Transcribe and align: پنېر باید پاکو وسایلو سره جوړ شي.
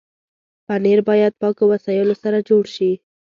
پنېر 0.65 0.99
باید 1.09 1.33
پاکو 1.41 1.63
وسایلو 1.73 2.15
سره 2.23 2.37
جوړ 2.49 2.63
شي. 2.75 2.91